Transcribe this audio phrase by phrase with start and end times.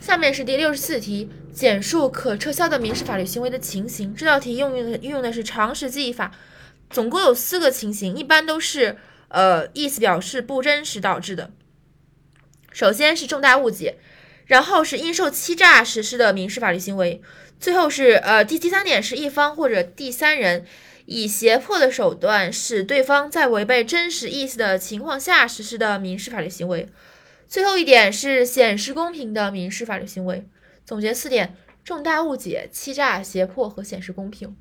[0.00, 4.14] 下面是第六十四题，简述可撤销的民事法律行为的情形。
[4.14, 6.32] 这道题用用的运用的是常识记忆法，
[6.88, 8.96] 总共有四个情形，一般都是
[9.28, 11.50] 呃意思表示不真实导致的。
[12.72, 13.96] 首先是重大误解，
[14.46, 17.20] 然后是因受欺诈实施的民事法律行为，
[17.60, 20.64] 最后是呃第第三点是一方或者第三人
[21.04, 26.88] 以胁迫的手段使对方在违背真实意思的情况下实施的民事法律行为。
[27.50, 30.48] 最后一点是显示公平的民事法律行为。
[30.84, 34.56] 总结四点：重大误解、欺诈、胁迫和显示公平。